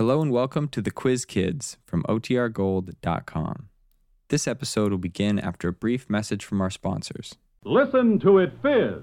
[0.00, 3.68] Hello and welcome to the Quiz Kids from OTRGold.com.
[4.30, 7.34] This episode will begin after a brief message from our sponsors.
[7.66, 9.02] Listen to it fizz.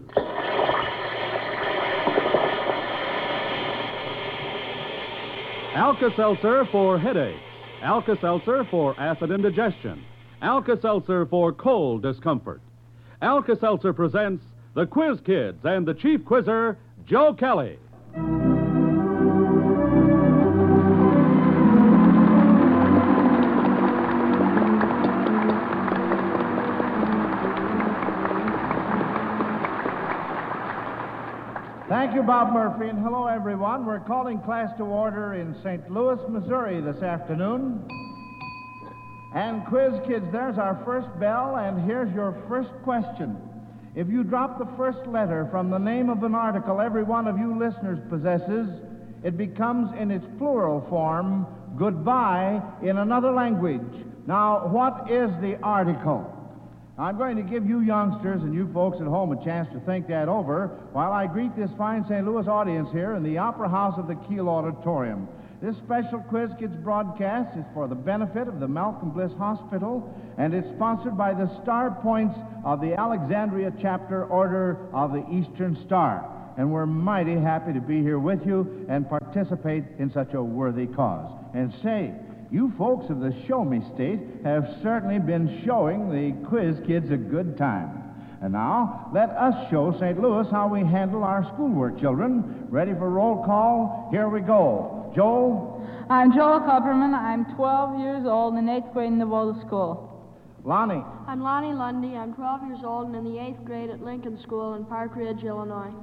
[5.75, 7.43] Alka Seltzer for headaches.
[7.83, 10.03] Alka Seltzer for acid indigestion.
[10.41, 12.59] Alka Seltzer for cold discomfort.
[13.21, 14.43] Alka Seltzer presents
[14.73, 17.77] the Quiz Kids and the Chief Quizzer, Joe Kelly.
[31.97, 33.83] Thank you, Bob Murphy, and hello, everyone.
[33.83, 35.89] We're calling class to order in St.
[35.89, 37.81] Louis, Missouri this afternoon.
[39.33, 43.35] And quiz kids, there's our first bell, and here's your first question.
[43.95, 47.39] If you drop the first letter from the name of an article every one of
[47.39, 48.69] you listeners possesses,
[49.23, 51.47] it becomes in its plural form
[51.79, 54.05] goodbye in another language.
[54.27, 56.31] Now, what is the article?
[56.99, 60.07] I'm going to give you youngsters and you folks at home a chance to think
[60.07, 62.25] that over while I greet this fine St.
[62.25, 65.27] Louis audience here in the Opera House of the Kiel Auditorium.
[65.61, 70.55] This special Quiz Kids broadcast is for the benefit of the Malcolm Bliss Hospital, and
[70.55, 76.27] it's sponsored by the Star Points of the Alexandria Chapter Order of the Eastern Star.
[76.57, 80.87] And we're mighty happy to be here with you and participate in such a worthy
[80.87, 81.31] cause.
[81.53, 82.15] And say,
[82.51, 87.17] you folks of the Show Me State have certainly been showing the Quiz Kids a
[87.17, 88.03] good time.
[88.41, 90.21] And now, let us show St.
[90.21, 92.67] Louis how we handle our schoolwork, children.
[92.69, 94.09] Ready for roll call?
[94.11, 95.11] Here we go.
[95.15, 97.13] Joel, I'm Joel Kupperman.
[97.13, 100.03] I'm 12 years old and in eighth grade in the Volta School.
[100.63, 102.15] Lonnie, I'm Lonnie Lundy.
[102.15, 105.43] I'm 12 years old and in the eighth grade at Lincoln School in Park Ridge,
[105.43, 105.93] Illinois.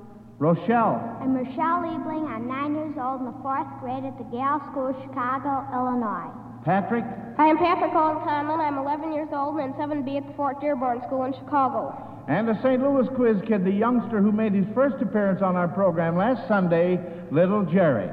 [0.44, 2.28] Rochelle, I'm Rochelle Liebling.
[2.28, 6.28] I'm nine years old in the fourth grade at the Gale School, Chicago, Illinois.
[6.66, 7.02] Patrick,
[7.38, 8.60] I am Patrick Owen Conlon.
[8.60, 11.96] I'm 11 years old and in 7B at the Fort Dearborn School in Chicago.
[12.28, 12.82] and the St.
[12.82, 17.00] Louis quiz kid, the youngster who made his first appearance on our program last Sunday,
[17.30, 18.10] little Jerry.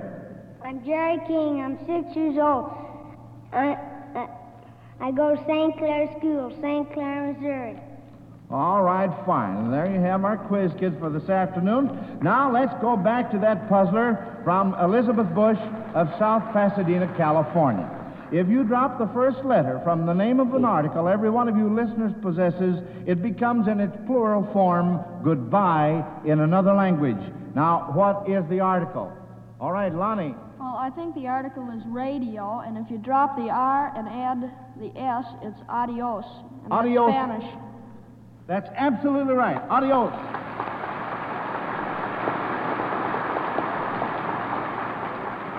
[0.64, 1.60] I'm Jerry King.
[1.60, 2.72] I'm six years old.
[3.52, 3.76] I,
[4.16, 4.28] I,
[5.02, 5.78] I go to St.
[5.78, 6.94] Clair School, St.
[6.94, 7.78] Clair, Missouri.
[8.52, 9.56] All right, fine.
[9.56, 12.20] And there you have our quiz kids for this afternoon.
[12.22, 15.60] Now let's go back to that puzzler from Elizabeth Bush
[15.96, 17.90] of South Pasadena, California.
[18.32, 21.56] If you drop the first letter from the name of an article every one of
[21.56, 27.22] you listeners possesses, it becomes in its plural form goodbye in another language.
[27.56, 29.12] Now, what is the article?
[29.60, 30.36] All right, Lonnie.
[30.60, 34.52] Well, I think the article is radio, and if you drop the R and add
[34.78, 36.26] the S, it's adios.
[36.64, 37.10] And Adios.
[37.10, 37.71] Spanish.
[38.48, 39.62] That's absolutely right.
[39.70, 40.14] Adios.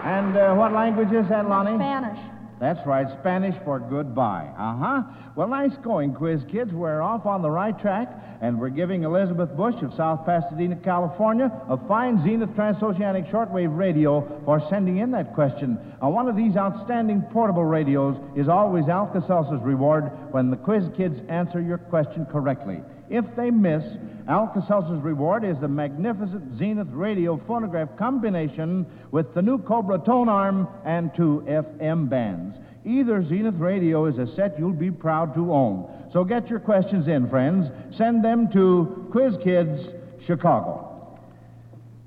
[0.05, 1.77] And uh, what language is that, Lonnie?
[1.77, 2.19] Spanish.
[2.63, 4.49] That's right, Spanish for goodbye.
[4.57, 5.03] Uh huh.
[5.35, 6.73] Well, nice going, quiz kids.
[6.73, 8.09] We're off on the right track,
[8.41, 14.41] and we're giving Elizabeth Bush of South Pasadena, California, a fine Zenith transoceanic shortwave radio
[14.45, 15.77] for sending in that question.
[16.01, 20.85] Now, one of these outstanding portable radios is always Alka Seltzer's reward when the quiz
[20.97, 22.81] kids answer your question correctly.
[23.13, 23.85] If they miss,
[24.27, 30.31] Alka Seltzer's reward is the magnificent Zenith radio phonograph combination with the new Cobra tone
[30.31, 32.57] arm and two FM bands.
[32.87, 36.09] Either Zenith radio is a set you'll be proud to own.
[36.11, 37.71] So get your questions in, friends.
[37.99, 39.89] Send them to Quiz Kids,
[40.27, 41.19] Chicago.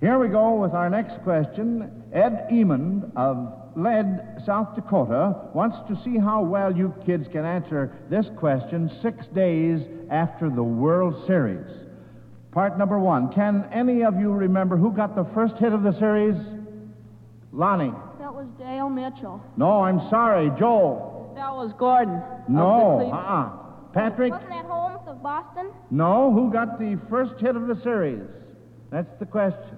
[0.02, 2.04] Here we go with our next question.
[2.14, 7.92] Ed Emond of Lead, South Dakota, wants to see how well you kids can answer
[8.10, 11.66] this question six days after the World Series.
[12.52, 13.34] Part number one.
[13.34, 16.36] Can any of you remember who got the first hit of the series?
[17.52, 17.92] Lonnie.
[18.20, 19.42] That was Dale Mitchell.
[19.58, 20.50] No, I'm sorry.
[20.58, 21.34] Joel.
[21.36, 22.22] That was Gordon.
[22.48, 22.98] No.
[23.00, 23.50] Cleveland- Uh-uh.
[23.94, 24.32] Patrick.
[24.32, 25.68] Wasn't that Holmes of Boston?
[25.92, 26.32] No.
[26.32, 28.24] Who got the first hit of the series?
[28.90, 29.78] That's the question.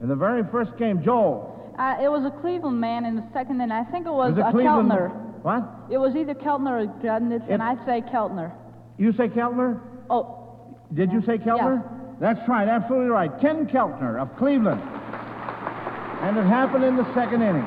[0.00, 1.50] In the very first game, Joel.
[1.78, 3.72] Uh, it was a Cleveland man in the second inning.
[3.72, 4.90] I think it was, Was it a Cleveland?
[4.90, 5.10] Keltner.
[5.42, 5.64] What?
[5.90, 8.52] It was either Keltner or Gudnitz, and I say Keltner.
[8.98, 9.80] You say Keltner?
[10.08, 11.82] Oh, Did you say Keltner?
[12.20, 13.30] That's right, absolutely right.
[13.40, 14.80] Ken Keltner of Cleveland.
[14.80, 17.64] And it happened in the second inning.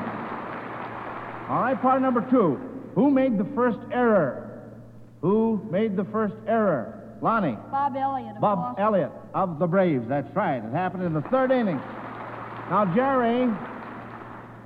[1.48, 2.58] All right, part number two.
[2.94, 4.70] Who made the first error?
[5.20, 6.94] Who made the first error?
[7.20, 7.58] Lonnie.
[7.70, 8.84] Bob Elliott of Bob Boston.
[8.84, 10.08] Elliott of the Braves.
[10.08, 10.56] That's right.
[10.64, 11.76] It happened in the third inning.
[12.70, 13.44] Now, Jerry,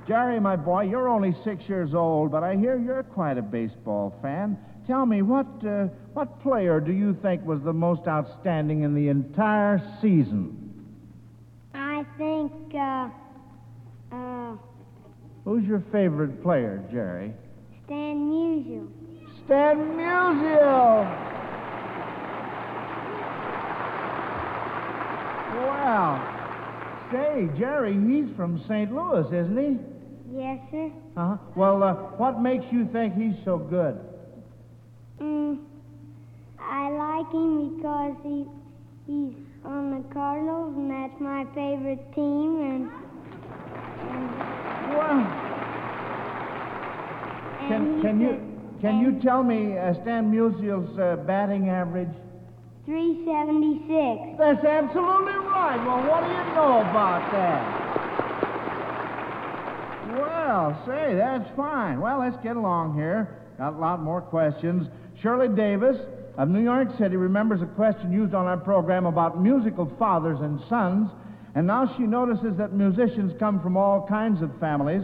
[0.07, 4.13] Jerry, my boy, you're only six years old, but I hear you're quite a baseball
[4.21, 4.57] fan.
[4.85, 9.07] Tell me, what uh, what player do you think was the most outstanding in the
[9.07, 10.59] entire season?
[11.73, 13.09] I think, uh,
[14.11, 14.55] uh,
[15.45, 17.33] Who's your favorite player, Jerry?
[17.85, 18.87] Stan Musial.
[19.45, 21.31] Stan Musial!
[25.55, 27.09] Wow.
[27.11, 28.93] say, Jerry, he's from St.
[28.93, 29.92] Louis, isn't he?
[30.35, 30.91] Yes, sir.
[31.15, 31.37] Uh-huh.
[31.55, 33.99] Well, uh, what makes you think he's so good?
[35.21, 35.59] Mm,
[36.59, 38.47] I like him because he
[39.05, 42.89] he's on the Cardinals, and that's my favorite team, and
[44.01, 45.21] and, Well,
[47.61, 52.09] and can, can you can you tell me uh, Stan Musial's uh, batting average?
[52.85, 54.37] 376.
[54.39, 55.77] That's absolutely right.
[55.85, 57.82] Well, what do you know about that?
[60.53, 61.99] Well, say, that's fine.
[61.99, 63.39] Well, let's get along here.
[63.57, 64.87] Got a lot more questions.
[65.19, 65.97] Shirley Davis
[66.37, 70.61] of New York City remembers a question used on our program about musical fathers and
[70.69, 71.09] sons,
[71.55, 75.01] and now she notices that musicians come from all kinds of families,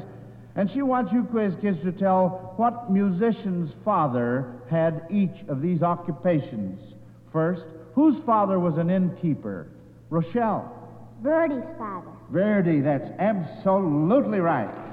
[0.56, 5.82] and she wants you quiz kids to tell what musician's father had each of these
[5.82, 6.80] occupations.
[7.34, 7.64] First,
[7.96, 9.66] whose father was an innkeeper?
[10.12, 10.76] Rochelle.
[11.24, 12.12] Verdi's father.
[12.30, 14.89] Verdi, that's absolutely right.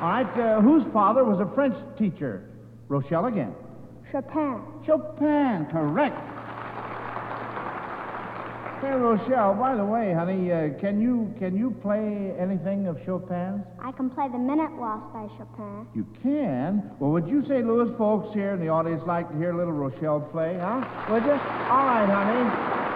[0.00, 2.50] All right, uh, whose father was a French teacher?
[2.88, 3.54] Rochelle again.
[4.12, 4.60] Chopin.
[4.84, 6.16] Chopin, correct.
[8.82, 13.64] Hey, Rochelle, by the way, honey, uh, can you can you play anything of Chopin's?
[13.80, 15.88] I can play the Minute Waltz by Chopin.
[15.94, 16.90] You can.
[17.00, 20.20] Well, would you say Louis folks here in the audience like to hear little Rochelle
[20.20, 20.84] play, huh?
[21.10, 21.32] Would you?
[21.32, 22.95] All right, honey.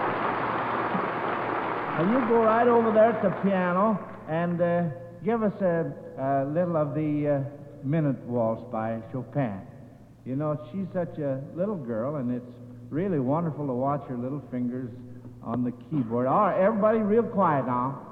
[1.91, 3.99] Now you go right over there at the piano
[4.29, 4.83] and uh,
[5.25, 9.59] give us a, a little of the uh, Minute Waltz by Chopin.
[10.25, 12.55] You know, she's such a little girl, and it's
[12.89, 14.89] really wonderful to watch her little fingers
[15.43, 16.27] on the keyboard.
[16.27, 18.07] All right, everybody, real quiet now.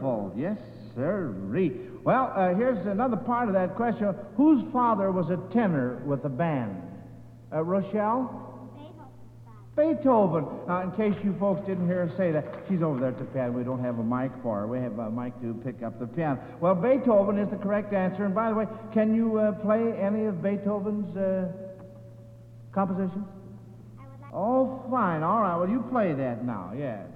[0.00, 0.32] Wonderful.
[0.36, 0.58] Yes,
[0.94, 1.34] sir.
[2.04, 4.14] Well, uh, here's another part of that question.
[4.36, 6.82] Whose father was a tenor with the band?
[7.52, 8.44] Uh, Rochelle?
[9.76, 10.44] Beethoven.
[10.66, 13.24] Now, in case you folks didn't hear her say that, she's over there at the
[13.26, 13.52] piano.
[13.52, 14.66] We don't have a mic for her.
[14.66, 16.40] We have a mic to pick up the piano.
[16.60, 18.24] Well, Beethoven is the correct answer.
[18.24, 21.52] And by the way, can you uh, play any of Beethoven's uh,
[22.72, 23.24] compositions?
[24.34, 25.22] Oh, fine.
[25.22, 25.56] All right.
[25.56, 26.72] Well, you play that now.
[26.76, 27.06] Yes.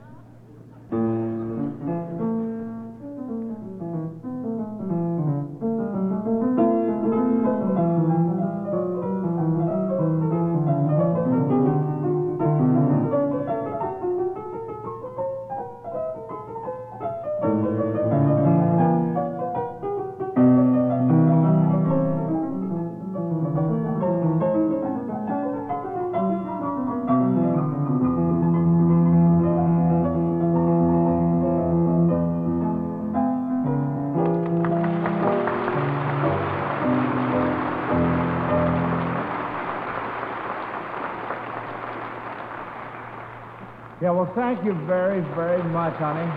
[44.22, 46.30] Well, thank you very, very much, honey.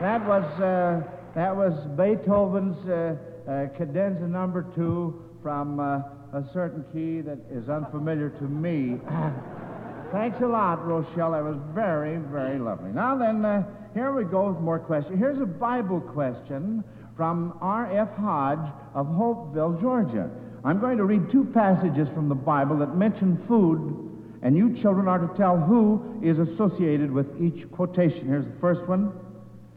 [0.00, 1.02] That was uh,
[1.34, 5.98] that was Beethoven's uh, uh, cadenza number two from uh,
[6.32, 8.98] a certain key that is unfamiliar to me.
[10.10, 11.32] Thanks a lot, Rochelle.
[11.32, 12.92] That was very, very lovely.
[12.92, 13.62] Now then, uh,
[13.92, 15.18] here we go with more questions.
[15.18, 16.82] Here's a Bible question
[17.14, 18.16] from R.F.
[18.16, 20.30] Hodge of Hapeville, Georgia.
[20.64, 25.08] I'm going to read two passages from the Bible that mention food, and you children
[25.08, 28.26] are to tell who is associated with each quotation.
[28.26, 29.12] Here's the first one.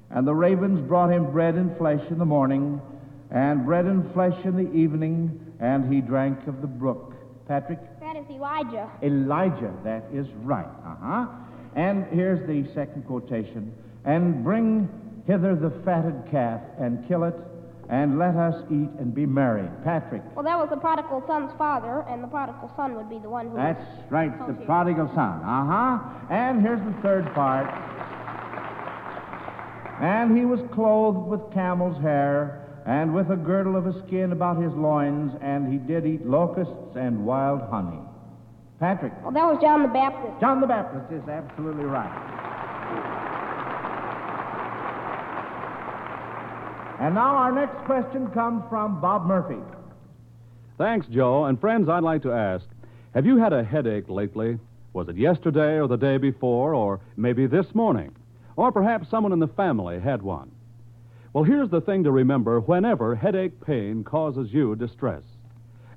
[0.09, 2.81] And the ravens brought him bread and flesh in the morning,
[3.29, 7.13] and bread and flesh in the evening, and he drank of the brook.
[7.47, 7.79] Patrick?
[7.99, 8.89] That is Elijah.
[9.03, 10.65] Elijah, that is right.
[10.85, 11.27] Uh huh.
[11.75, 13.73] And here's the second quotation.
[14.03, 14.89] And bring
[15.27, 17.35] hither the fatted calf, and kill it,
[17.91, 19.67] and let us eat and be merry.
[19.83, 20.23] Patrick.
[20.33, 23.49] Well, that was the prodigal son's father, and the prodigal son would be the one
[23.51, 23.57] who.
[23.57, 24.65] That's right, the Okay.
[24.65, 25.43] prodigal son.
[25.43, 25.99] Uh huh.
[26.29, 27.67] And here's the third part.
[30.01, 34.57] And he was clothed with camel's hair, and with a girdle of a skin about
[34.57, 37.99] his loins, and he did eat locusts and wild honey.
[38.79, 39.13] Patrick.
[39.21, 40.39] Well, that was John the Baptist.
[40.39, 42.09] John the Baptist is absolutely right.
[47.01, 49.59] And now our next question comes from Bob Murphy.
[50.77, 51.45] Thanks, Joe.
[51.45, 52.63] And friends, I'd like to ask
[53.15, 54.59] have you had a headache lately?
[54.93, 58.15] Was it yesterday or the day before, or maybe this morning?
[58.55, 60.51] Or perhaps someone in the family had one?
[61.33, 65.23] Well, here's the thing to remember whenever headache pain causes you distress.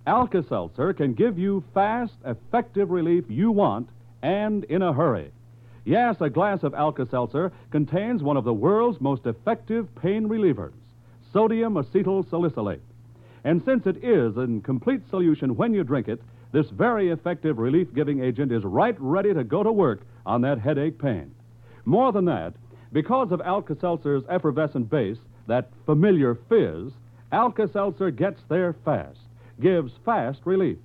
[0.07, 3.91] Alka Seltzer can give you fast, effective relief you want
[4.23, 5.33] and in a hurry.
[5.85, 10.73] Yes, a glass of Alka Seltzer contains one of the world's most effective pain relievers,
[11.35, 12.81] sodium acetyl salicylate.
[13.43, 16.23] And since it is in complete solution when you drink it,
[16.53, 20.61] this very effective relief giving agent is right ready to go to work on that
[20.61, 21.35] headache pain.
[21.85, 22.55] More than that,
[22.93, 26.93] because of Alka Seltzer's effervescent base, that familiar fizz,
[27.33, 29.19] Alka Seltzer gets there fast,
[29.61, 30.79] gives fast relief.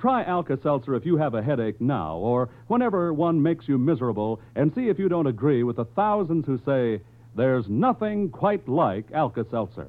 [0.00, 4.40] Try Alka Seltzer if you have a headache now or whenever one makes you miserable
[4.56, 7.00] and see if you don't agree with the thousands who say,
[7.34, 9.88] there's nothing quite like Alka Seltzer.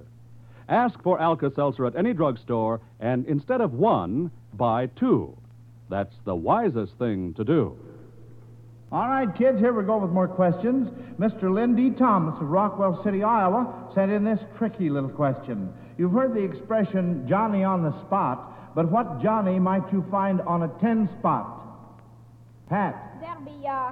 [0.70, 5.36] Ask for Alka Seltzer at any drugstore and instead of one, buy two.
[5.90, 7.78] That's the wisest thing to do.
[8.92, 10.90] All right, kids, here we go with more questions.
[11.18, 11.54] Mr.
[11.54, 11.92] Lynn D.
[11.98, 15.74] Thomas of Rockwell City, Iowa, sent in this tricky little question.
[15.98, 20.64] You've heard the expression Johnny on the spot, but what Johnny might you find on
[20.64, 21.62] a 10 spot?
[22.72, 23.18] Pat.
[23.20, 23.92] That'll be uh,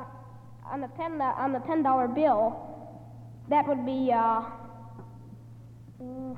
[0.72, 2.69] on the ten uh, on the ten dollar bill.
[3.50, 4.42] That would be uh,
[6.02, 6.38] mm,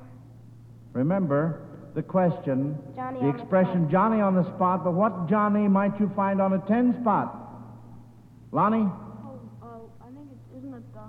[0.94, 1.62] Remember
[1.94, 3.92] the question, Johnny the on the expression spot.
[3.92, 7.38] Johnny on the spot, but what Johnny might you find on a 10 spot?
[8.54, 8.88] Lonnie?
[8.88, 11.02] Oh, oh, I think it's, isn't it uh,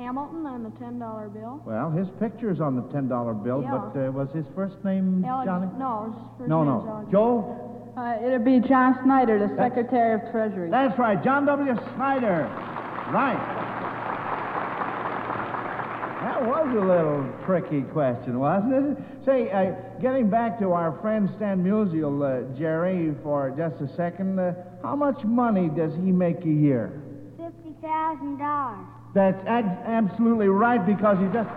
[0.00, 1.62] Hamilton on the ten dollar bill.
[1.64, 3.08] Well, his picture's on the $10
[3.44, 3.78] bill, Yeah.
[3.92, 5.68] but uh, was his first name Alex, Johnny?
[5.78, 6.92] No, his first No, name's no.
[6.92, 7.10] Alex.
[7.12, 7.92] Joe?
[7.96, 10.68] Uh, it'd be John Snyder, the Secretary of Treasury.
[10.70, 11.74] That's right, John W.
[11.94, 12.44] Snyder.
[13.10, 13.85] Right.
[16.46, 19.04] Was a little tricky question, wasn't it?
[19.24, 24.38] Say, uh, getting back to our friend Stan Musial, uh, Jerry, for just a second,
[24.38, 27.02] uh, how much money does he make a year?
[27.40, 28.76] $50,000.
[29.12, 31.48] That's ab- absolutely right because he just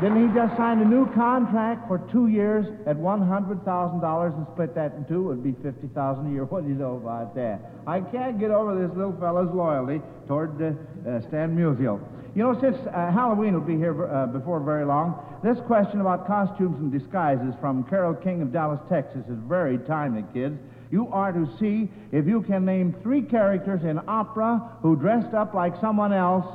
[0.00, 4.32] didn't he just sign a new contract for two years at one hundred thousand dollars
[4.34, 5.30] and split that in two?
[5.32, 6.44] It would be $50,000 a year.
[6.44, 7.60] What do you know about that?
[7.86, 10.66] I can't get over this little fellow's loyalty toward uh,
[11.06, 12.00] uh, Stan Musial.
[12.38, 16.24] You know, since uh, Halloween will be here uh, before very long, this question about
[16.24, 20.56] costumes and disguises from Carol King of Dallas, Texas, is very timely, kids.
[20.92, 25.52] You are to see if you can name three characters in opera who dressed up
[25.52, 26.46] like someone else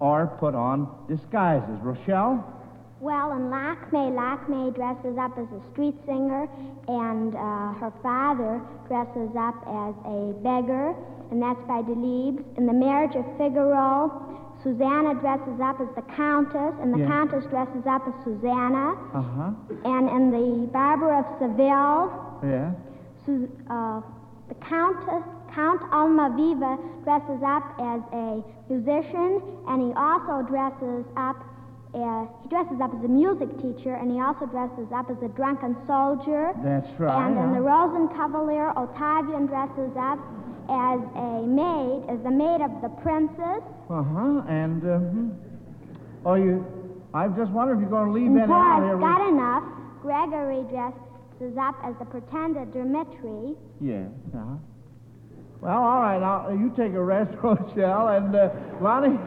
[0.00, 1.78] or put on disguises.
[1.82, 2.42] Rochelle?
[2.98, 6.48] Well, in Lakme, Lakme dresses up as a street singer,
[6.88, 10.96] and uh, her father dresses up as a beggar,
[11.30, 12.42] and that's by Delibes.
[12.58, 14.27] In The Marriage of Figaro,
[14.62, 17.06] Susanna dresses up as the Countess, and the Yeah.
[17.06, 18.94] Countess dresses up as Susanna.
[19.14, 19.50] Uh huh.
[19.84, 22.10] And in The Barber of Seville,
[22.42, 22.72] Yeah.
[23.24, 24.00] Su- uh,
[24.48, 24.96] the Count,
[25.54, 31.36] Count Almaviva dresses up as a musician, and he also dresses up.
[31.94, 35.28] Uh, he dresses up as a music teacher, and he also dresses up as a
[35.28, 36.52] drunken soldier.
[36.62, 37.26] That's right.
[37.26, 37.54] And in huh?
[37.54, 40.18] the Rosenkavalier, Octavian dresses up
[40.68, 43.64] as a maid, as the maid of the princess.
[43.88, 44.42] Uh huh.
[44.48, 45.30] And, uh, hmm.
[46.24, 46.64] oh, you.
[47.14, 48.94] I just wonder if you're going to leave And any out here.
[48.94, 49.64] I've got enough.
[50.02, 53.56] Gregory dresses up as the pretended Dmitri.
[53.80, 54.08] Yes.
[54.34, 54.56] Uh huh.
[55.60, 56.20] Well, all right.
[56.20, 59.18] Now you take a rest, Rochelle, and uh, Lonnie.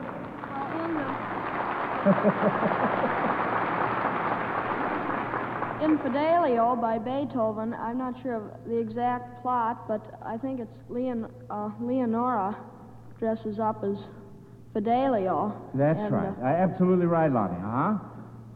[5.81, 10.71] In Fidelio by Beethoven, I'm not sure of the exact plot, but I think it's
[10.89, 12.55] Leon, uh, Leonora
[13.19, 13.97] dresses up as
[14.73, 15.51] Fidelio.
[15.73, 16.27] That's And, right.
[16.39, 17.55] uh, Uh, absolutely right, Lonnie.
[17.57, 17.93] Uh huh.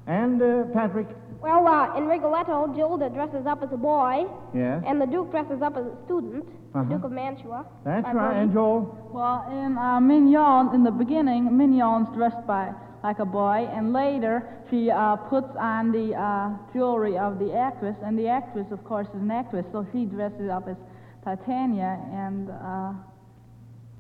[0.08, 1.08] And uh, Patrick.
[1.42, 4.84] well, uh, in Rigoletto, Gilda dresses up as a boy, Yes.
[4.86, 6.84] and the Duke dresses up as a student, Uh-huh.
[6.84, 7.66] Duke of Mantua.
[7.84, 8.14] That's right.
[8.14, 8.40] Verdi.
[8.40, 9.10] And Joel.
[9.12, 12.72] Well, in uh, Mignon, in the beginning, Mignon's dressed by
[13.06, 17.96] like a boy, and later she uh, puts on the uh, jewelry of the actress,
[18.04, 20.76] and the actress, of course, is an actress, so she dresses up as
[21.24, 22.94] Titania, and uh,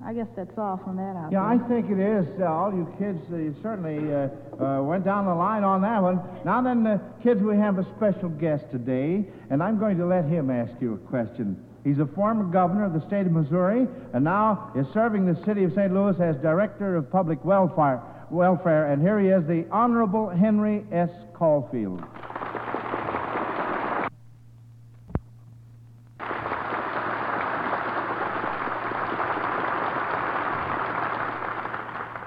[0.04, 2.26] I guess that's all from that out Yeah, I think it is.
[2.42, 6.02] Uh, all you kids uh, you certainly uh, uh, went down the line on that
[6.02, 6.20] one.
[6.44, 10.26] Now then, uh, kids, we have a special guest today, and I'm going to let
[10.26, 11.64] him ask you a question.
[11.84, 15.64] He's a former governor of the state of Missouri, and now is serving the city
[15.64, 15.94] of St.
[15.94, 18.91] Louis as director of public welfare welfare.
[18.91, 21.10] And here he is, the Honorable Henry S.
[21.34, 22.03] Caulfield.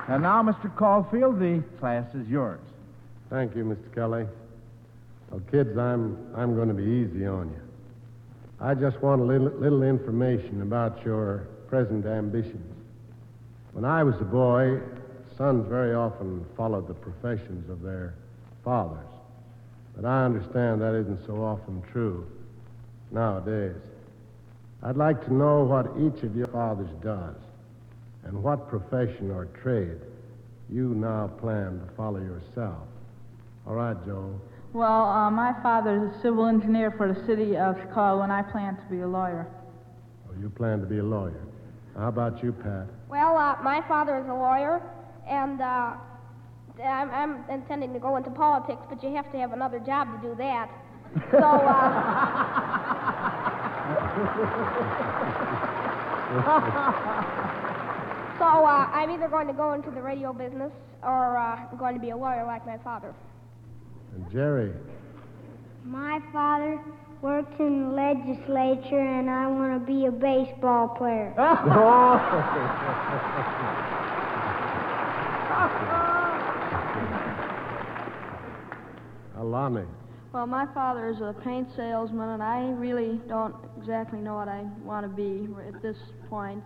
[0.09, 0.75] And now, Mr.
[0.75, 2.61] Caulfield, the class is yours.
[3.29, 3.95] Thank you, Mr.
[3.95, 4.27] Kelly.
[5.31, 7.61] Well, kids, I'm, I'm going to be easy on you.
[8.59, 12.75] I just want a little, little information about your present ambitions.
[13.73, 14.81] When I was a boy,
[15.39, 18.15] sons very often followed the professions of their
[18.65, 19.07] fathers.
[19.95, 22.27] But I understand that isn't so often true
[23.13, 23.77] nowadays.
[24.83, 27.37] I'd like to know what each of your fathers does
[28.25, 29.99] and what profession or trade
[30.71, 32.87] you now plan to follow yourself.
[33.67, 34.41] All right, Joe.
[34.73, 38.43] Well, uh, my father is a civil engineer for the city of Chicago, and I
[38.43, 39.47] plan to be a lawyer.
[40.29, 41.41] Oh, you plan to be a lawyer.
[41.97, 42.87] How about you, Pat?
[43.09, 44.83] Well, uh, my father is a lawyer,
[45.29, 45.93] and uh,
[46.85, 50.21] I'm, I'm intending to go into politics, but you have to have another job to
[50.29, 50.71] do that.
[51.31, 52.29] So, uh,
[58.39, 61.95] so uh, I'm either going to go into the radio business or uh, I'm going
[61.95, 63.15] to be a lawyer like my father.
[64.15, 64.73] And Jerry.
[65.85, 66.81] My father
[67.23, 71.35] works in the legislature, and I want to be a baseball player.
[79.49, 79.87] Alani.
[80.35, 84.67] Well, my father is a paint salesman, and I really don't exactly know what I
[84.85, 85.97] want to be at this
[86.29, 86.63] point.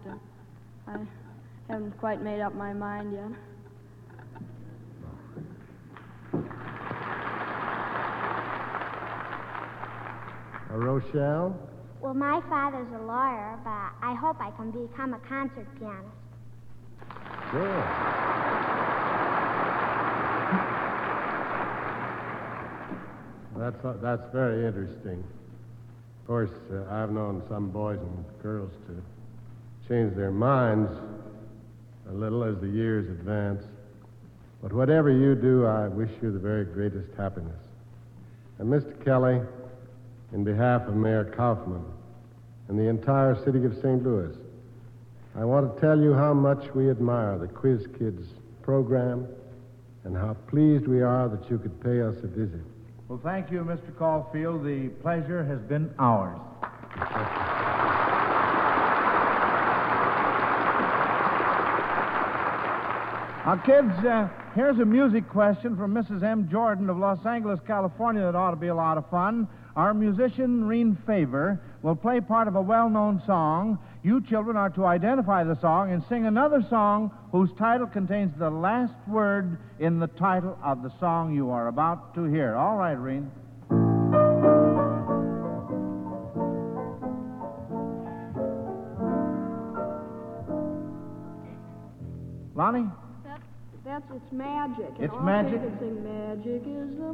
[0.88, 1.06] And
[1.68, 3.30] I haven't quite made up my mind yet.
[10.68, 11.56] Uh, Rochelle.
[12.00, 16.08] Well, my father's a lawyer, but I hope I can become a concert pianist.
[17.52, 18.91] Good.
[23.62, 25.22] That's, uh, that's very interesting.
[26.20, 30.90] Of course, uh, I've known some boys and girls to change their minds
[32.10, 33.62] a little as the years advance.
[34.62, 37.62] But whatever you do, I wish you the very greatest happiness.
[38.58, 39.00] And Mr.
[39.04, 39.40] Kelly,
[40.32, 41.84] in behalf of Mayor Kaufmann
[42.66, 44.02] and the entire city of St.
[44.02, 44.36] Louis,
[45.36, 48.26] I want to tell you how much we admire the Quiz Kids
[48.60, 49.28] program
[50.02, 52.71] and how pleased we are that you could pay us a visit.
[53.12, 53.94] Well, thank you, Mr.
[53.98, 54.64] Caulfield.
[54.64, 56.40] The pleasure has been ours.
[63.44, 66.22] Now, kids, uh, here's a music question from Mrs.
[66.22, 66.48] M.
[66.50, 69.46] Jordan of Los Angeles, California that ought to be a lot of fun.
[69.74, 73.78] Our musician, Reen Favor, will play part of a well known song.
[74.02, 78.50] You children are to identify the song and sing another song whose title contains the
[78.50, 82.54] last word in the title of the song you are about to hear.
[82.54, 83.30] All right, Reen.
[92.54, 92.90] Lonnie?
[93.24, 93.40] That,
[93.84, 94.92] that's it's magic.
[95.00, 95.62] It's magic?
[95.62, 97.12] They can sing magic is the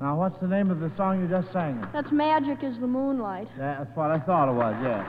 [0.00, 1.86] Now, what's the name of the song you just sang?
[1.92, 3.48] That's magic is the moonlight.
[3.58, 5.04] That's what I thought it was, yes.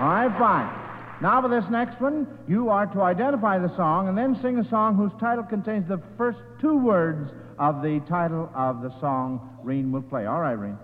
[0.00, 0.70] All right, fine.
[1.20, 4.68] Now, for this next one, you are to identify the song and then sing a
[4.70, 9.92] song whose title contains the first two words of the title of the song Reen
[9.92, 10.24] will play.
[10.24, 10.78] All right, Reen.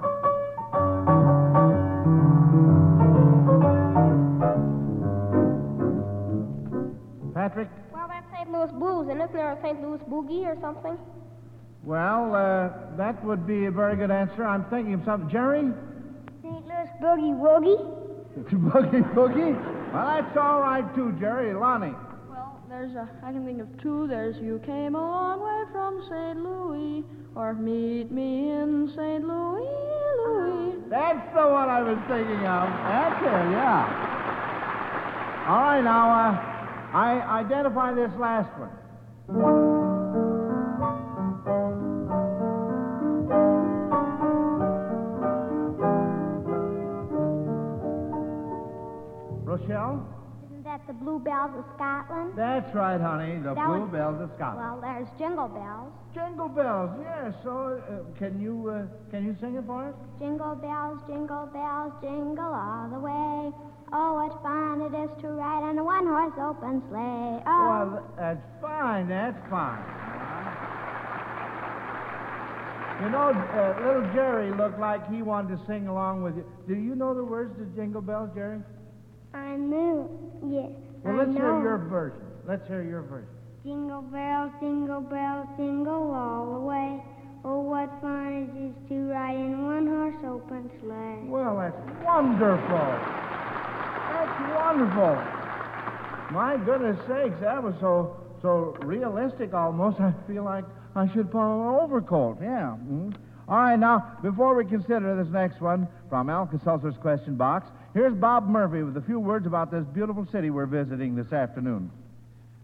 [7.47, 7.69] Patrick?
[7.93, 8.51] Well, that's St.
[8.51, 9.81] Louis Blues, and isn't there a St.
[9.81, 10.99] Louis Boogie or something?
[11.85, 14.45] Well, uh, that would be a very good answer.
[14.45, 15.31] I'm thinking of something.
[15.31, 15.71] Jerry?
[16.43, 16.67] St.
[16.67, 17.79] Louis Boogie Woogie?
[18.51, 19.55] Boogie Boogie?
[19.95, 21.55] Well, that's all right, too, Jerry.
[21.55, 21.95] Lonnie?
[22.29, 23.09] Well, there's a.
[23.23, 24.09] I can think of two.
[24.09, 26.43] There's you came a long way from St.
[26.43, 27.05] Louis,
[27.37, 29.23] or meet me in St.
[29.23, 29.71] Louis,
[30.27, 30.83] Louis.
[30.91, 32.67] That's the one I was thinking of.
[32.91, 34.13] That's it, yeah.
[35.47, 36.56] All right, now, uh,
[36.97, 39.77] I identify this last one.
[49.45, 50.03] Rochelle?
[50.47, 52.33] Isn't that the Bluebells of Scotland?
[52.37, 53.37] That's right, honey.
[53.39, 54.59] The That was- Bluebells of Scotland.
[54.59, 55.93] Well, there's Jingle Bells.
[56.15, 57.35] Jingle bells, yes.
[57.45, 59.95] So, uh, can you uh, can you sing it for us?
[60.19, 63.53] Jingle bells, jingle bells, jingle all the way.
[63.93, 67.43] Oh, what fun it is to ride on a one horse open sleigh.
[67.47, 67.93] Oh.
[67.93, 69.83] Well, that's fine, that's fine.
[73.03, 76.45] You know, uh, little Jerry looked like he wanted to sing along with you.
[76.67, 78.59] Do you know the words to Jingle Bells, Jerry?
[79.35, 80.09] I knew,
[80.43, 80.71] yes.
[81.05, 81.35] Well, I let's know.
[81.35, 82.21] hear your version.
[82.49, 83.29] Let's hear your version.
[83.65, 87.03] Jingle bells, jingle bells, jingle all the way.
[87.45, 91.29] Oh, what fun it is to ride in one horse open sleigh.
[91.29, 93.46] Well, that's wonderful.
[96.31, 100.01] My goodness sakes, that was so so realistic almost.
[100.01, 102.39] I feel like I should put on an overcoat.
[102.41, 102.77] Yeah.
[102.79, 103.15] mhm.
[103.49, 108.49] All right, now, before we consider this next one from Alka-Seltzer's question box, here's Bob
[108.49, 111.91] Murphy with a few words about this beautiful city we're visiting this afternoon.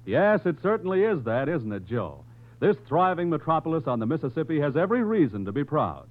[0.05, 2.25] Yes, it certainly is that, isn't it, Joe?
[2.59, 6.07] This thriving metropolis on the Mississippi has every reason to be proud.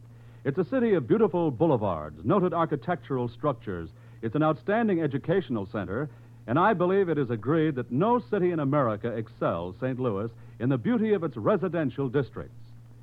[0.46, 3.90] It's a city of beautiful boulevards, noted architectural structures.
[4.22, 6.10] It's an outstanding educational center,
[6.48, 10.00] and I believe it is agreed that no city in America excels St.
[10.00, 10.30] Louis
[10.60, 12.56] in the beauty of its residential districts.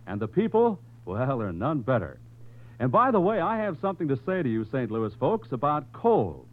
[0.06, 2.18] And the people, well, they're none better.
[2.78, 4.90] And by the way, I have something to say to you, St.
[4.90, 6.46] Louis folks, about colds.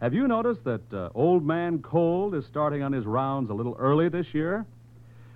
[0.00, 3.76] Have you noticed that uh, old man cold is starting on his rounds a little
[3.78, 4.66] early this year?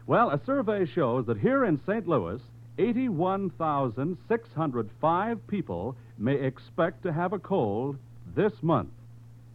[0.07, 2.07] Well, a survey shows that here in St.
[2.07, 2.43] Louis,
[2.79, 7.97] 81,605 people may expect to have a cold
[8.39, 8.91] this month.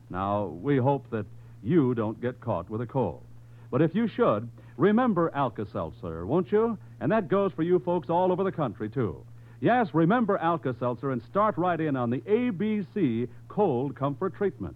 [0.10, 1.26] Now, we hope that
[1.64, 3.24] you don't get caught with a cold.
[3.72, 6.78] But if you should, remember Alka Seltzer, won't you?
[7.00, 9.24] And that goes for you folks all over the country, too.
[9.62, 14.76] Yes, remember Alka Seltzer and start right in on the ABC Cold Comfort Treatment.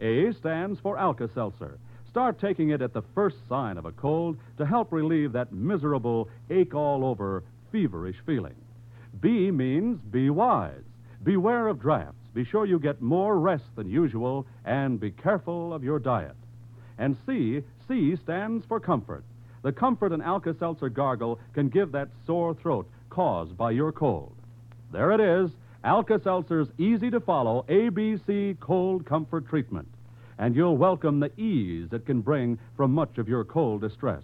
[0.00, 1.76] A stands for Alka Seltzer.
[2.08, 6.28] Start taking it at the first sign of a cold to help relieve that miserable
[6.50, 8.54] ache all over, feverish feeling.
[9.20, 10.84] B means be wise.
[11.24, 12.19] Beware of drafts.
[12.32, 16.36] Be sure you get more rest than usual and be careful of your diet.
[16.98, 19.24] And C, C stands for comfort.
[19.62, 24.32] The comfort an Alka Seltzer gargle can give that sore throat caused by your cold.
[24.92, 25.50] There it is
[25.82, 29.88] Alka Seltzer's easy to follow ABC cold comfort treatment.
[30.38, 34.22] And you'll welcome the ease it can bring from much of your cold distress.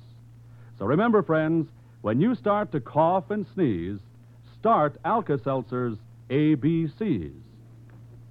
[0.79, 1.69] So remember, friends,
[2.03, 3.99] when you start to cough and sneeze,
[4.59, 5.99] start Alka Seltzer's
[6.31, 7.46] ABCs.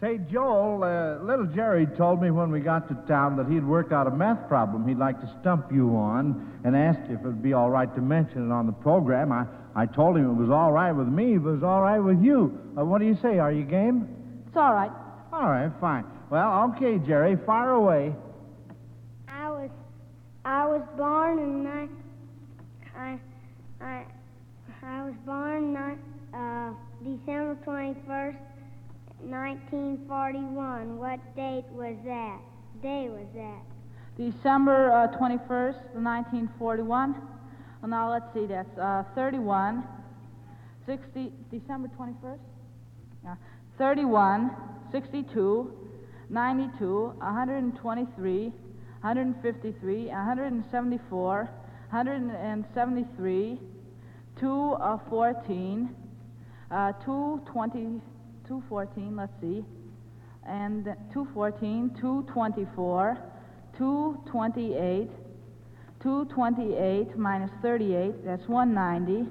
[0.01, 3.93] Say, Joel, uh, little Jerry told me when we got to town that he'd worked
[3.93, 7.53] out a math problem he'd like to stump you on and asked if it'd be
[7.53, 9.31] all right to mention it on the program.
[9.31, 11.99] I, I told him it was all right with me, if it was all right
[11.99, 12.59] with you.
[12.77, 13.39] Uh, what do you say?
[13.39, 14.07] Are you game?
[14.47, 14.91] It's all right.
[15.31, 16.05] All right, fine.
[16.29, 18.13] Well, okay, Jerry, fire away.
[19.29, 19.69] I was
[20.43, 21.89] I was born in ni-
[22.97, 23.19] I
[23.81, 24.05] I
[24.83, 26.71] I was born ni- uh,
[27.03, 28.37] December twenty first,
[29.25, 30.97] nineteen forty one.
[30.97, 32.39] What date was that?
[32.81, 33.61] Day was that?
[34.17, 37.15] December uh, 21st, 1941.
[37.81, 39.83] Well, now let's see, that's uh, 31,
[40.85, 42.39] 60, December 21st?
[43.25, 43.35] Yeah.
[43.77, 44.51] 31,
[44.91, 45.73] 62,
[46.29, 51.49] 92, 123, 153, 174,
[51.91, 53.59] 173,
[54.39, 55.95] 2 uh, 14,
[56.71, 58.01] uh, 220,
[58.47, 59.63] 214, let's see,
[60.47, 63.17] and 214, 224,
[63.77, 65.09] 228,
[66.01, 69.29] 228 minus 38, that's 190.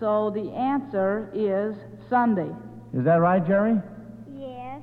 [0.00, 1.76] So the answer is
[2.10, 2.50] Sunday.
[2.92, 3.80] Is that right, Jerry?
[4.32, 4.82] Yes.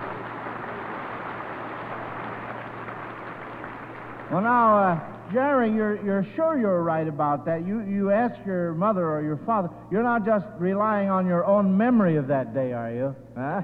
[4.30, 7.66] well, now, uh, Jerry, you're, you're sure you're right about that.
[7.66, 9.70] You, you asked your mother or your father.
[9.90, 13.16] You're not just relying on your own memory of that day, are you?
[13.36, 13.62] Huh?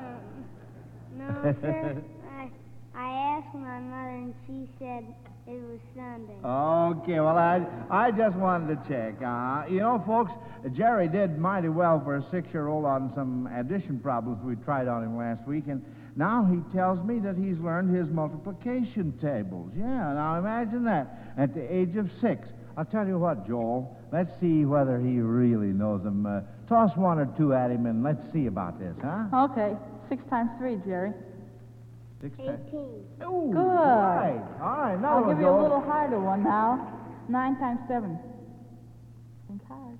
[1.17, 2.03] No, sir.
[2.39, 2.51] I
[2.95, 5.05] I asked my mother and she said
[5.47, 6.35] it was Sunday.
[6.45, 9.21] Okay, well, I, I just wanted to check.
[9.23, 10.33] Uh, you know, folks,
[10.77, 14.87] Jerry did mighty well for a six year old on some addition problems we tried
[14.87, 19.71] on him last week, and now he tells me that he's learned his multiplication tables.
[19.77, 22.49] Yeah, now imagine that at the age of six.
[22.77, 26.25] I'll tell you what, Joel, let's see whether he really knows them.
[26.27, 29.51] Uh, toss one or two at him and let's see about this, huh?
[29.51, 29.77] Okay,
[30.09, 31.13] 6 times 3, Jerry.
[32.23, 32.61] Six times.
[32.69, 33.05] Eighteen.
[33.25, 33.59] Ooh, Good.
[33.59, 34.41] Right.
[34.63, 36.99] All right, now I'll we'll give you a little harder one now.
[37.29, 38.19] 9 times 7.
[39.49, 39.99] Think hard.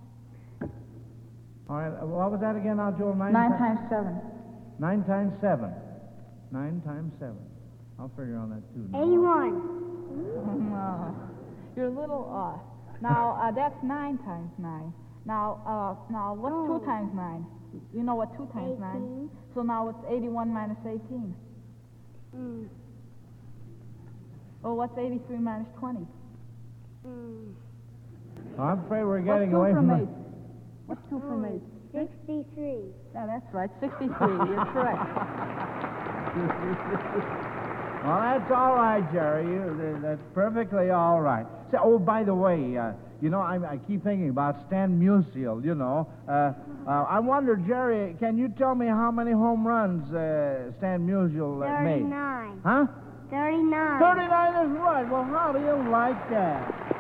[1.69, 3.15] All right, uh, what was that again now, Joel?
[3.15, 4.21] Nine, 9 times 7.
[4.79, 5.73] Nine times seven.
[6.53, 7.41] Nine times seven.
[7.99, 8.85] I'll figure on that too.
[8.93, 10.69] 81.
[10.69, 11.17] No,
[11.77, 12.61] you're a little off.
[13.01, 14.93] Now, uh, that's nine times nine.
[15.25, 16.85] Now, uh, now what's two oh.
[16.85, 17.47] times nine?
[17.95, 19.31] You know what two times nine?
[19.55, 21.35] So now it's 81 minus 18.
[22.37, 22.69] Mm.
[24.63, 26.07] Well, what's 83 minus 20?
[27.07, 27.55] Mm.
[28.59, 30.09] I'm afraid we're getting what's two away from, from eight?
[30.87, 32.09] What's two from mm, eight?
[32.29, 32.93] 63.
[33.15, 34.09] Now that's right, 63.
[34.09, 35.07] You're correct.
[38.05, 39.45] Well, that's all right, Jerry.
[39.45, 41.47] You, that's perfectly all right.
[41.79, 45.77] Oh, by the way, uh, you know, I, I, keep thinking about Stan Musial, you
[45.77, 46.09] know.
[46.29, 46.53] Uh,
[46.89, 51.61] uh, I wonder, Jerry, can you tell me how many home runs uh, Stan Musial
[51.61, 51.85] 39.
[51.85, 52.03] made?
[52.03, 52.61] 39.
[52.65, 52.87] Huh?
[53.31, 54.01] 39.
[54.01, 55.09] 39 is right.
[55.09, 56.92] Well, how do you like that?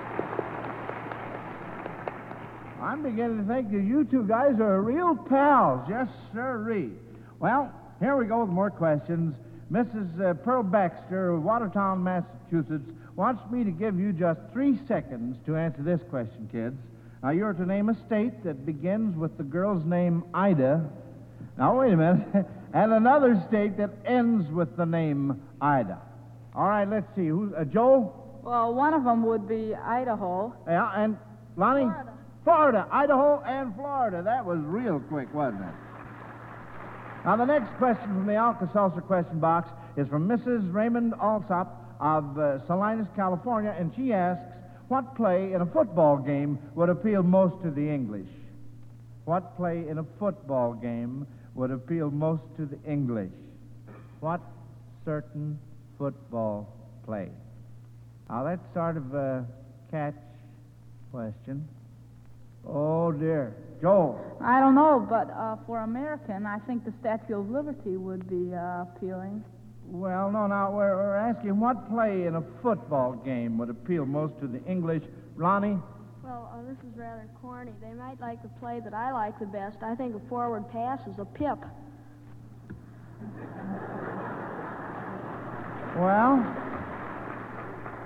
[2.82, 5.86] I'm beginning to think that you two guys are real pals.
[5.88, 6.90] Yes, sirree.
[7.38, 9.36] Well, here we go with more questions.
[9.70, 10.20] Mrs.
[10.20, 15.56] Uh, Pearl Baxter of Watertown, Massachusetts, wants me to give you just three seconds to
[15.56, 16.76] answer this question, kids.
[17.22, 20.84] Now, you're to name a state that begins with the girl's name Ida.
[21.56, 22.26] Now, wait a minute.
[22.74, 26.00] and another state that ends with the name Ida.
[26.56, 27.28] All right, let's see.
[27.28, 28.12] Who's uh, Joe?
[28.42, 30.52] Well, one of them would be Idaho.
[30.66, 31.16] Yeah, and
[31.56, 31.82] Lonnie?
[31.84, 32.11] Florida.
[32.44, 34.22] Florida, Idaho, and Florida.
[34.22, 35.74] That was real quick, wasn't it?
[37.24, 40.72] Now, the next question from the Alka-Seltzer question box is from Mrs.
[40.74, 44.42] Raymond Alsop of uh, Salinas, California, and she asks,
[44.88, 48.28] what play in a football game would appeal most to the English?
[49.24, 53.30] What play in a football game would appeal most to the English?
[54.18, 54.40] What
[55.04, 55.58] certain
[55.96, 56.76] football
[57.06, 57.28] play?
[58.28, 59.46] Now, that's sort of a
[59.92, 60.16] catch
[61.12, 61.68] question.
[62.66, 63.54] Oh, dear.
[63.80, 64.20] Joel.
[64.40, 68.54] I don't know, but uh, for American, I think the Statue of Liberty would be
[68.54, 69.44] uh, appealing.
[69.86, 74.38] Well, no, now we're, we're asking what play in a football game would appeal most
[74.40, 75.02] to the English.
[75.34, 75.78] Ronnie?
[76.22, 77.72] Well, uh, this is rather corny.
[77.82, 79.78] They might like the play that I like the best.
[79.82, 81.58] I think a forward pass is a pip.
[85.96, 86.38] Well,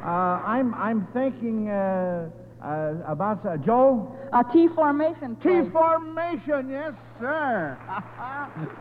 [0.03, 2.31] uh, I'm, I'm thinking uh,
[2.63, 4.17] uh, about uh, Joe.
[4.33, 5.37] A T formation.
[5.37, 7.77] T formation, yes, sir.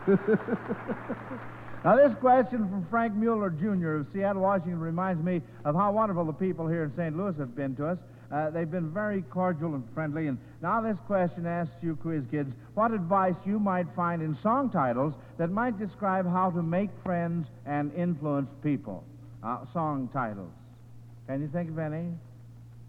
[1.84, 3.98] now, this question from Frank Mueller Jr.
[3.98, 7.16] of Seattle, Washington, reminds me of how wonderful the people here in St.
[7.18, 7.98] Louis have been to us.
[8.32, 10.28] Uh, they've been very cordial and friendly.
[10.28, 14.70] And now, this question asks you, quiz kids, what advice you might find in song
[14.70, 19.04] titles that might describe how to make friends and influence people.
[19.44, 20.50] Uh, song titles.
[21.28, 22.10] Can you think of any?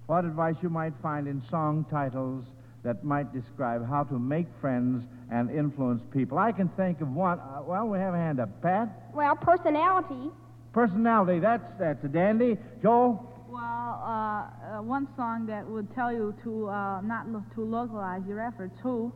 [0.07, 2.45] What advice you might find in song titles
[2.85, 6.39] that might describe how to make friends and influence people?
[6.39, 7.41] I can think of one.
[7.41, 8.63] Uh, well, we have a hand up.
[8.63, 8.89] Pat?
[9.13, 10.31] Well, personality.
[10.73, 11.41] Personality.
[11.41, 12.57] That's that's a dandy.
[12.83, 13.33] Joel?
[13.49, 18.23] Well, uh, uh, one song that would tell you to uh, not lo- to localize
[18.29, 18.75] your efforts.
[18.83, 19.13] Who?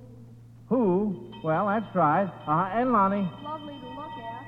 [0.68, 1.32] Who?
[1.44, 2.30] Well, that's right.
[2.48, 3.28] Uh, and Lonnie.
[3.44, 3.89] Lovely to look at.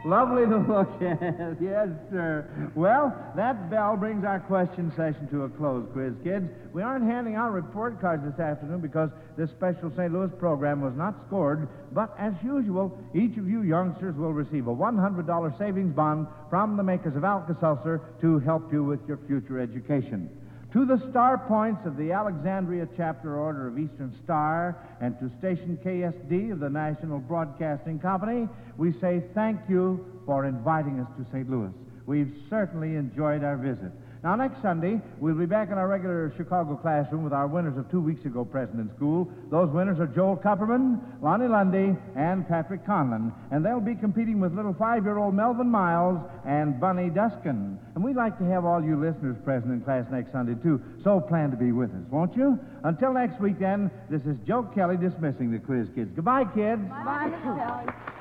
[0.05, 1.61] Lovely to look at.
[1.61, 2.49] yes, sir.
[2.75, 6.51] Well, that bell brings our question session to a close, quiz kids.
[6.73, 10.12] We aren't handing out report cards this afternoon because this special St.
[10.12, 11.69] Louis program was not scored.
[11.93, 16.83] But as usual, each of you youngsters will receive a $100 savings bond from the
[16.83, 20.29] makers of Alka-Seltzer to help you with your future education.
[20.73, 25.79] To the star points of the Alexandria Chapter Order of Eastern Star and to Station
[25.85, 31.51] KSD of the National Broadcasting Company, we say thank you for inviting us to St.
[31.51, 31.69] Louis.
[32.07, 33.93] We've certainly enjoyed our visit.
[34.23, 37.91] Now, next Sunday, we'll be back in our regular Chicago classroom with our winners of
[37.91, 39.29] two weeks ago present in School.
[39.51, 43.33] Those winners are Joel Kupperman, Lonnie Lundy, and Patrick Conlon.
[43.51, 47.79] And they'll be competing with little five year old Melvin Miles and Bunny Duskin.
[47.97, 50.81] And we'd like to have all you listeners present in class next Sunday, too.
[51.03, 52.61] So plan to be with us, won't you?
[52.85, 56.13] Until next week, then, this is Joe Kelly dismissing the quiz kids.
[56.15, 56.81] Goodbye, kids.
[56.89, 57.59] Bye, Mr.
[57.59, 58.12] Kelly.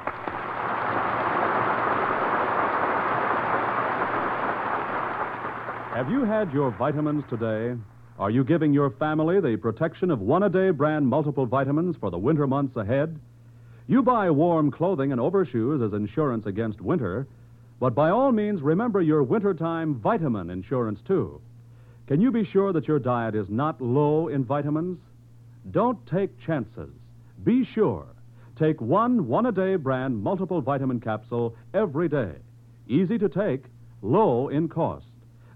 [5.94, 7.78] Have you had your vitamins today?
[8.18, 12.10] Are you giving your family the protection of one a day brand multiple vitamins for
[12.10, 13.20] the winter months ahead?
[13.88, 17.28] You buy warm clothing and overshoes as insurance against winter,
[17.82, 21.42] but by all means remember your wintertime vitamin insurance too.
[22.08, 24.98] Can you be sure that your diet is not low in vitamins?
[25.72, 26.90] Don't take chances.
[27.44, 28.06] Be sure.
[28.58, 32.36] Take one one a day brand multiple vitamin capsule every day.
[32.88, 33.66] Easy to take,
[34.02, 35.11] low in cost.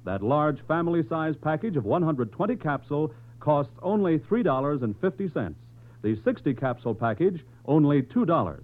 [0.06, 5.56] That large family size package of 120 capsule costs only $3.50.
[6.04, 8.60] The 60 capsule package, only $2.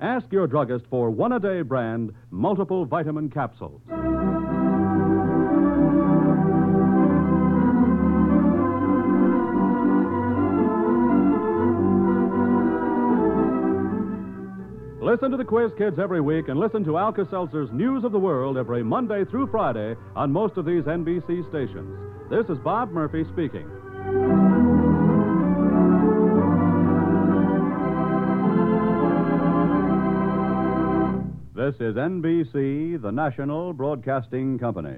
[0.00, 3.80] Ask your druggist for one a day brand multiple vitamin capsules.
[15.12, 18.18] Listen to the Quiz Kids every week and listen to Alka Seltzer's News of the
[18.18, 22.30] World every Monday through Friday on most of these NBC stations.
[22.30, 23.68] This is Bob Murphy speaking.
[31.54, 34.96] This is NBC, the national broadcasting company.